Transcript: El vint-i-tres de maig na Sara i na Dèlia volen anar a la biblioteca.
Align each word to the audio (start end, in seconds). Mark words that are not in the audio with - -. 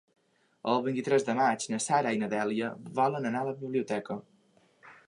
El 0.71 0.79
vint-i-tres 0.87 1.27
de 1.27 1.35
maig 1.41 1.67
na 1.73 1.81
Sara 1.89 2.15
i 2.17 2.23
na 2.25 2.31
Dèlia 2.33 2.73
volen 3.03 3.31
anar 3.33 3.45
a 3.47 3.49
la 3.51 3.57
biblioteca. 3.63 4.21